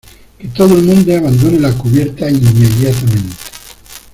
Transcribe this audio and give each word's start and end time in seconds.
que 0.39 0.47
todo 0.47 0.73
el 0.79 0.81
mundo 0.81 1.15
abandone 1.15 1.59
la 1.59 1.71
cubierta 1.77 2.27
inmediatamente. 2.27 3.37